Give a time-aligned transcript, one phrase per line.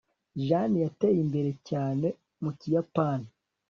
[0.47, 2.07] Jane yateye imbere cyane
[2.43, 3.27] mu Kiyapani